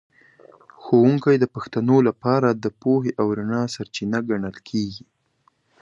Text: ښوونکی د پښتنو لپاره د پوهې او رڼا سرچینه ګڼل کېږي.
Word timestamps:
ښوونکی 0.83 1.35
د 1.39 1.45
پښتنو 1.55 1.97
لپاره 2.07 2.49
د 2.63 2.65
پوهې 2.81 3.11
او 3.21 3.27
رڼا 3.37 3.63
سرچینه 3.75 4.19
ګڼل 4.29 4.57
کېږي. 4.69 5.05